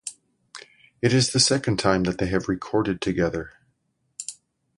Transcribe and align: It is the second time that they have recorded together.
It 0.99 1.13
is 1.13 1.29
the 1.31 1.39
second 1.39 1.77
time 1.77 2.05
that 2.05 2.17
they 2.17 2.25
have 2.25 2.49
recorded 2.49 3.01
together. 3.01 3.53